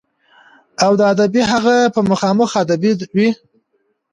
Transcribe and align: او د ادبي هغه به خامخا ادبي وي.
او 0.85 0.91
د 0.99 1.01
ادبي 1.13 1.41
هغه 1.51 1.75
به 2.07 2.15
خامخا 2.21 2.59
ادبي 2.63 2.91
وي. 3.15 3.29